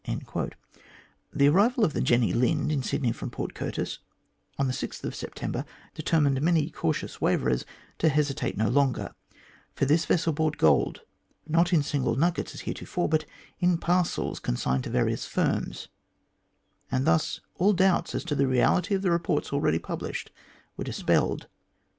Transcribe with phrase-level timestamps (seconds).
[1.31, 3.99] The arrival of the Jenny Lind in Sydney from Port Curtis,,
[4.57, 5.13] on September
[5.59, 7.65] 6, determined many cautious waverers
[7.99, 9.13] to hesitate no longer,
[9.75, 11.01] for this vessel brought gold,
[11.45, 13.25] not in single nuggets as heretofore, but
[13.59, 15.87] in parcels, consigned to various firms,
[16.89, 20.31] and thus all doubts as to the reality of the reports already published
[20.77, 21.45] were dispelled.